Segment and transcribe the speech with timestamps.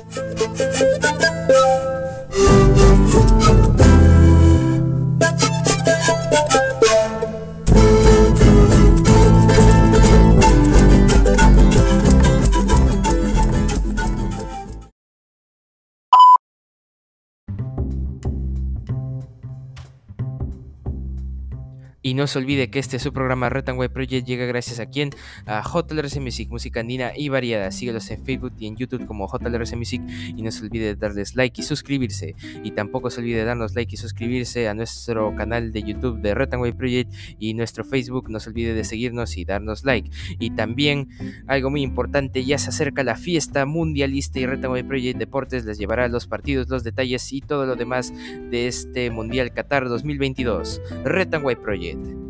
[0.00, 1.07] Thank you.
[22.00, 25.10] Y no se olvide que este su programa Retanway Project llega gracias a quien?
[25.46, 27.70] A JLRC Music, música andina y variada.
[27.72, 30.02] Síguelos en Facebook y en YouTube como JLRC Music
[30.36, 32.36] y no se olvide de darles like y suscribirse.
[32.62, 36.34] Y tampoco se olvide de darnos like y suscribirse a nuestro canal de YouTube de
[36.34, 38.30] Retanway Project y nuestro Facebook.
[38.30, 40.10] No se olvide de seguirnos y darnos like.
[40.38, 41.08] Y también
[41.48, 46.06] algo muy importante, ya se acerca la fiesta mundialista y Retanway Project Deportes les llevará
[46.06, 48.12] los partidos, los detalles y todo lo demás
[48.50, 50.80] de este Mundial Qatar 2022.
[51.04, 51.87] Retanway Project.
[51.88, 52.27] it.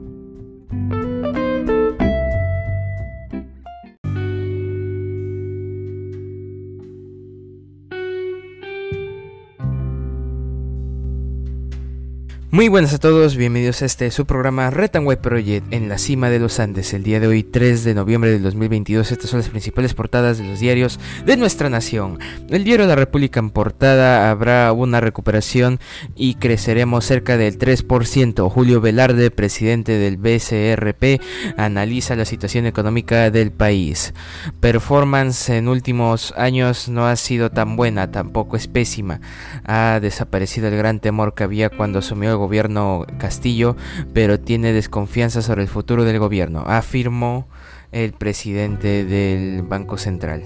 [12.50, 16.38] Muy buenas a todos, bienvenidos a este su programa Retanway Project en la cima de
[16.38, 16.94] los Andes.
[16.94, 20.44] El día de hoy, 3 de noviembre del 2022, estas son las principales portadas de
[20.44, 22.18] los diarios de nuestra nación.
[22.48, 25.78] El diario la República en portada habrá una recuperación
[26.16, 28.48] y creceremos cerca del 3%.
[28.48, 31.20] Julio Velarde, presidente del BCRP,
[31.58, 34.14] analiza la situación económica del país.
[34.60, 39.20] Performance en últimos años no ha sido tan buena, tampoco es pésima.
[39.66, 43.76] Ha desaparecido el gran temor que había cuando asumió el gobierno Castillo,
[44.12, 47.48] pero tiene desconfianza sobre el futuro del gobierno, afirmó
[47.92, 50.42] el presidente del Banco Central.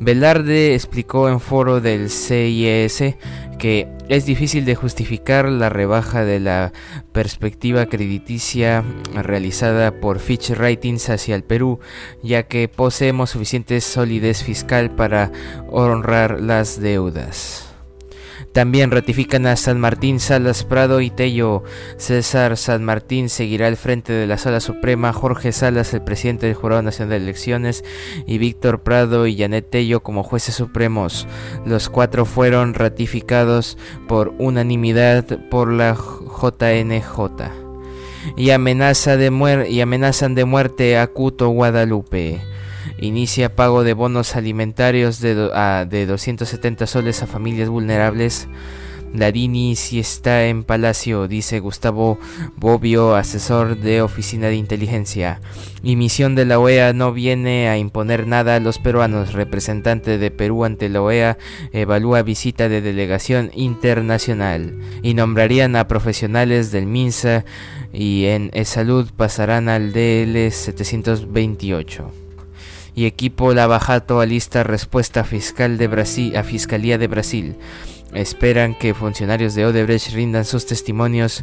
[0.00, 3.16] Velarde explicó en foro del CIS
[3.58, 6.72] que es difícil de justificar la rebaja de la
[7.12, 11.78] perspectiva crediticia realizada por Fitch Ratings hacia el Perú,
[12.22, 15.30] ya que poseemos suficiente solidez fiscal para
[15.70, 17.73] honrar las deudas.
[18.54, 21.64] También ratifican a San Martín, Salas Prado y Tello.
[21.96, 26.54] César San Martín seguirá al frente de la Sala Suprema, Jorge Salas, el presidente del
[26.54, 27.84] Jurado Nacional de Elecciones,
[28.28, 31.26] y Víctor Prado y Janet Tello como jueces supremos.
[31.66, 33.76] Los cuatro fueron ratificados
[34.06, 37.50] por unanimidad por la JNJ.
[38.36, 42.53] Y, amenaza de y amenazan de muerte a Cuto Guadalupe.
[42.98, 45.34] Inicia pago de bonos alimentarios de,
[45.88, 48.48] de 270 soles a familias vulnerables.
[49.14, 52.18] Ladini si está en Palacio, dice Gustavo
[52.56, 55.40] Bobbio, asesor de Oficina de Inteligencia.
[55.84, 59.32] Y misión de la OEA no viene a imponer nada a los peruanos.
[59.32, 61.38] Representante de Perú ante la OEA
[61.72, 64.80] evalúa visita de delegación internacional.
[65.02, 67.44] Y nombrarían a profesionales del MINSA
[67.92, 72.23] y en salud pasarán al DL 728
[72.94, 77.56] y equipo Lavajato alista respuesta fiscal de Brasil, a Fiscalía de Brasil.
[78.14, 81.42] Esperan que funcionarios de Odebrecht rindan sus testimonios.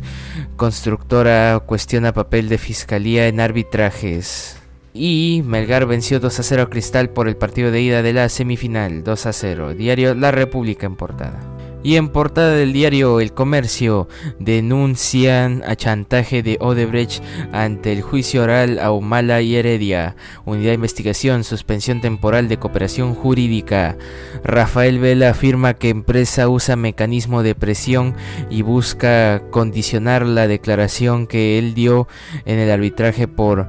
[0.55, 4.57] Constructora cuestiona papel de fiscalía en arbitrajes.
[4.93, 8.29] Y Melgar venció 2 a 0 a Cristal por el partido de ida de la
[8.29, 9.73] semifinal 2 a 0.
[9.73, 11.50] Diario La República en portada.
[11.83, 14.07] Y en portada del diario El Comercio
[14.39, 20.15] denuncian a chantaje de Odebrecht ante el juicio oral a Humala y Heredia.
[20.45, 23.97] Unidad de investigación, suspensión temporal de cooperación jurídica.
[24.43, 28.15] Rafael Vela afirma que empresa usa mecanismo de presión
[28.49, 32.07] y busca condicionar la declaración que él dio
[32.45, 33.67] en el arbitraje por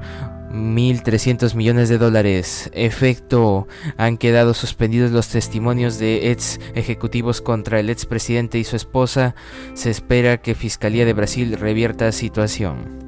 [0.53, 2.69] 1.300 millones de dólares.
[2.73, 8.75] Efecto, han quedado suspendidos los testimonios de ex ejecutivos contra el ex presidente y su
[8.75, 9.35] esposa.
[9.73, 13.02] Se espera que Fiscalía de Brasil revierta situación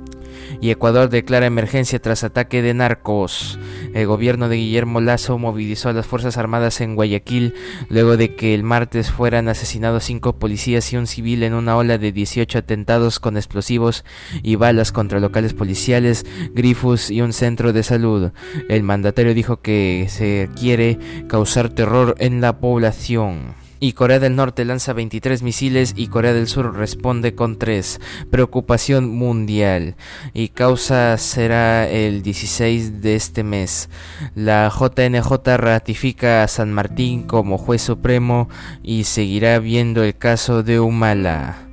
[0.62, 3.60] y Ecuador declara emergencia tras ataque de narcos.
[3.94, 7.54] El gobierno de Guillermo Lazo movilizó a las Fuerzas Armadas en Guayaquil
[7.90, 11.98] luego de que el martes fueran asesinados cinco policías y un civil en una ola
[11.98, 14.04] de 18 atentados con explosivos
[14.44, 18.32] y balas contra locales policiales, grifos y un centro de salud.
[18.70, 20.98] El mandatario dijo que se quiere
[21.28, 26.48] causar terror en la población y Corea del Norte lanza 23 misiles y Corea del
[26.48, 28.02] Sur responde con 3.
[28.32, 29.96] Preocupación mundial
[30.34, 33.92] y causa será el 16 de este mes.
[34.34, 38.50] La JNJ ratifica a San Martín como juez supremo
[38.82, 41.68] y seguirá viendo el caso de Humala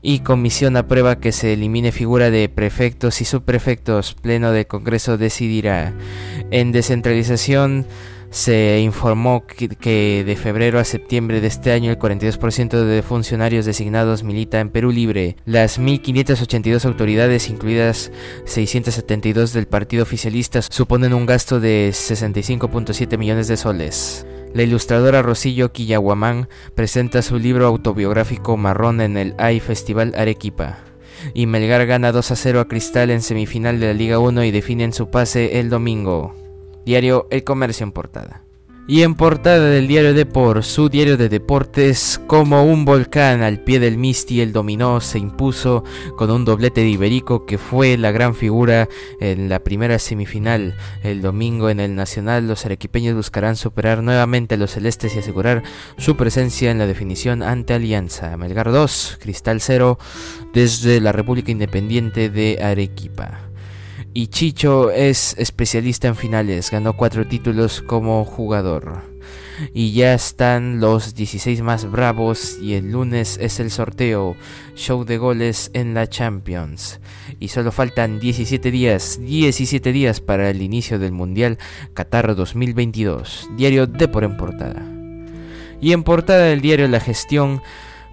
[0.00, 4.14] y comisión aprueba que se elimine figura de prefectos y subprefectos.
[4.14, 5.92] Pleno del Congreso decidirá.
[6.50, 7.86] En descentralización
[8.32, 14.24] se informó que, de febrero a septiembre de este año el 42% de funcionarios designados
[14.24, 15.36] milita en Perú Libre.
[15.44, 18.10] Las 1.582 autoridades, incluidas
[18.46, 24.26] 672 del partido oficialista, suponen un gasto de 65.7 millones de soles.
[24.54, 30.78] La ilustradora Rosillo Quillaguamán presenta su libro autobiográfico Marrón en el AI Festival Arequipa.
[31.34, 34.50] Y Melgar gana 2 a 0 a Cristal en semifinal de la Liga 1 y
[34.50, 36.41] definen su pase el domingo.
[36.84, 38.42] Diario El Comercio en portada.
[38.88, 43.78] Y en portada del diario Depor, su diario de deportes, como un volcán al pie
[43.78, 45.84] del Misti, el dominó se impuso
[46.16, 48.88] con un doblete de Iberico que fue la gran figura
[49.20, 50.74] en la primera semifinal.
[51.04, 55.62] El domingo en el Nacional los arequipeños buscarán superar nuevamente a los celestes y asegurar
[55.96, 58.36] su presencia en la definición ante Alianza.
[58.36, 59.96] Melgar 2, Cristal 0
[60.52, 63.51] desde la República Independiente de Arequipa.
[64.14, 69.10] Y Chicho es especialista en finales, ganó cuatro títulos como jugador.
[69.72, 74.36] Y ya están los 16 más bravos y el lunes es el sorteo,
[74.74, 77.00] show de goles en la Champions.
[77.40, 81.56] Y solo faltan 17 días, 17 días para el inicio del Mundial
[81.94, 83.48] Qatar 2022.
[83.56, 84.82] Diario de por en portada.
[85.80, 87.62] Y en portada del diario La Gestión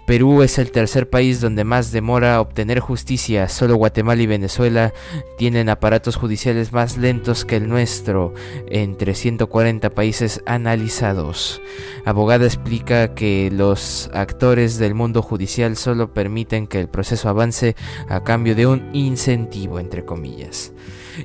[0.09, 3.47] Perú es el tercer país donde más demora obtener justicia.
[3.47, 4.91] Solo Guatemala y Venezuela
[5.37, 8.33] tienen aparatos judiciales más lentos que el nuestro
[8.71, 11.61] entre 140 países analizados.
[12.05, 17.75] Abogada explica que los actores del mundo judicial solo permiten que el proceso avance
[18.07, 20.71] a cambio de un incentivo, entre comillas.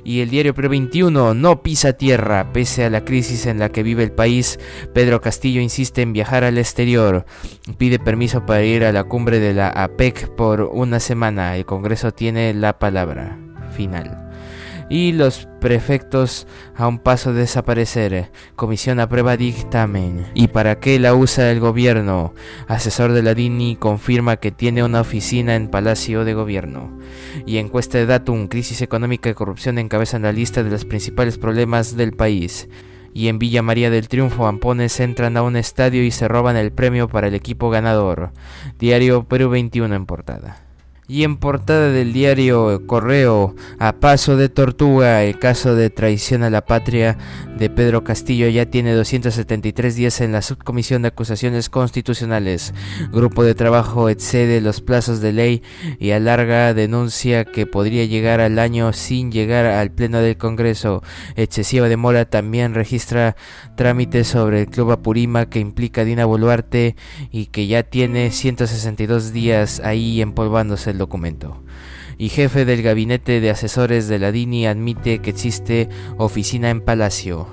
[0.03, 2.51] Y el diario Pro 21 no pisa tierra.
[2.51, 4.59] Pese a la crisis en la que vive el país,
[4.93, 7.25] Pedro Castillo insiste en viajar al exterior.
[7.77, 11.55] Pide permiso para ir a la cumbre de la APEC por una semana.
[11.55, 13.37] El Congreso tiene la palabra
[13.75, 14.24] final
[14.89, 18.31] y los prefectos a un paso de desaparecer.
[18.55, 20.27] Comisión aprueba dictamen.
[20.33, 22.33] ¿Y para qué la usa el gobierno?
[22.67, 26.97] Asesor de la DINI confirma que tiene una oficina en Palacio de Gobierno.
[27.45, 31.95] Y encuesta de Datum, crisis económica y corrupción encabezan la lista de los principales problemas
[31.95, 32.69] del país.
[33.13, 36.73] Y en Villa María del Triunfo, ampones entran a un estadio y se roban el
[36.73, 38.31] premio para el equipo ganador.
[38.77, 40.64] Diario Perú 21 en portada.
[41.07, 46.49] Y en portada del diario Correo, a paso de tortuga, el caso de traición a
[46.49, 47.15] la patria
[47.59, 52.73] de Pedro Castillo ya tiene 273 días en la subcomisión de acusaciones constitucionales.
[53.11, 55.61] Grupo de trabajo excede los plazos de ley
[55.99, 61.03] y alarga denuncia que podría llegar al año sin llegar al pleno del Congreso.
[61.35, 63.35] Excesiva demora también registra
[63.77, 66.95] trámites sobre el Club Apurima que implica Dina Boluarte
[67.31, 71.61] y que ya tiene 162 días ahí empolvándose documento.
[72.17, 77.47] Y jefe del gabinete de asesores de la DINI admite que existe oficina en Palacio.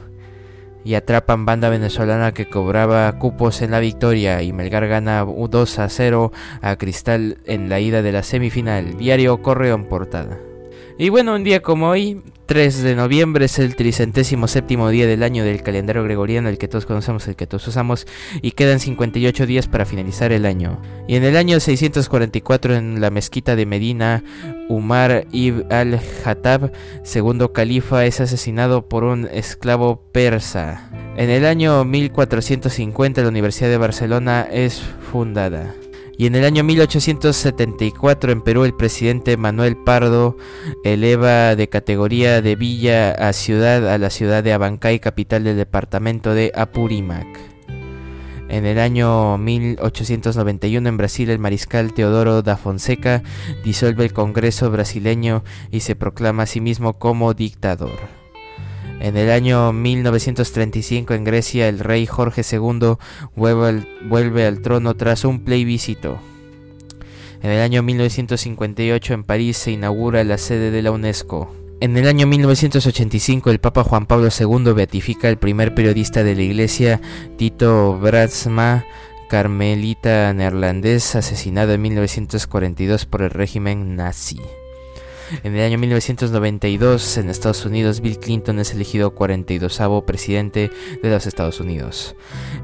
[0.85, 5.89] Y atrapan banda venezolana que cobraba cupos en la victoria y Melgar gana 2 a
[5.89, 8.97] 0 a Cristal en la ida de la semifinal.
[8.97, 10.51] Diario Correo en portada.
[10.99, 15.23] Y bueno, un día como hoy, 3 de noviembre, es el tricentésimo séptimo día del
[15.23, 18.06] año del calendario gregoriano, el que todos conocemos, el que todos usamos,
[18.43, 20.81] y quedan 58 días para finalizar el año.
[21.09, 24.23] Y en el año 644, en la mezquita de Medina,
[24.69, 26.73] Umar ibn al-Hattab,
[27.03, 30.91] segundo califa, es asesinado por un esclavo persa.
[31.17, 35.75] En el año 1450, la Universidad de Barcelona es fundada.
[36.23, 40.37] Y en el año 1874 en Perú el presidente Manuel Pardo
[40.85, 46.33] eleva de categoría de villa a ciudad a la ciudad de Abancay, capital del departamento
[46.33, 47.27] de Apurímac.
[48.49, 53.25] En el año 1891 en Brasil el mariscal Teodoro da Fonseca
[53.64, 58.22] disuelve el Congreso brasileño y se proclama a sí mismo como dictador.
[59.02, 62.94] En el año 1935 en Grecia el rey Jorge II
[63.35, 66.21] vuelve al, trono tras un plebiscito.
[67.42, 71.52] En el año 1958 en París se inaugura la sede de la UNESCO.
[71.80, 76.42] En el año 1985 el Papa Juan Pablo II beatifica al primer periodista de la
[76.42, 77.00] iglesia,
[77.37, 78.85] Tito Bratsma,
[79.28, 84.38] carmelita neerlandés, asesinado en 1942 por el régimen nazi.
[85.43, 90.71] En el año 1992, en Estados Unidos, Bill Clinton es elegido 42 presidente
[91.02, 92.14] de los Estados Unidos.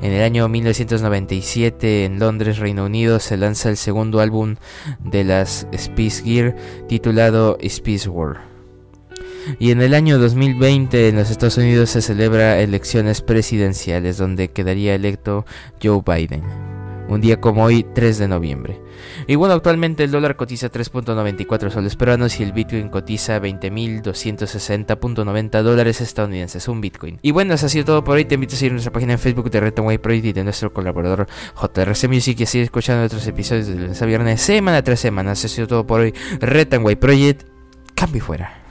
[0.03, 4.57] En el año 1997, en Londres, Reino Unido, se lanza el segundo álbum
[5.05, 6.57] de las Space Gear
[6.89, 8.49] titulado Space War.
[9.59, 14.95] Y en el año 2020 en los Estados Unidos se celebra elecciones presidenciales donde quedaría
[14.95, 15.47] electo
[15.83, 16.43] Joe Biden.
[17.09, 18.81] Un día como hoy, 3 de noviembre.
[19.27, 26.01] Y bueno, actualmente el dólar cotiza 3.94 soles peruanos y el Bitcoin cotiza 20.260.90 dólares
[26.01, 27.19] estadounidenses, un Bitcoin.
[27.23, 28.25] Y bueno, eso ha sido todo por hoy.
[28.25, 31.27] Te invito a seguir nuestra página en Facebook de Retonway Project y de nuestro colaborador
[31.55, 35.33] JRC Music y a seguir escuchando otros episodios de lunes a viernes, semana tras semana.
[35.33, 36.15] Eso ha sido todo por hoy.
[36.41, 37.43] Retonway Project,
[37.95, 38.68] cambio fuera.